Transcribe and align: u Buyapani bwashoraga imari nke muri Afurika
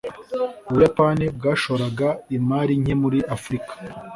u 0.67 0.71
Buyapani 0.73 1.25
bwashoraga 1.37 2.07
imari 2.37 2.73
nke 2.81 2.93
muri 3.01 3.19
Afurika 3.35 3.73